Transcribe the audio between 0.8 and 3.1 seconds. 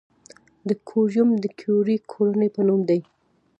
کوریوم د کیوري کورنۍ په نوم دی.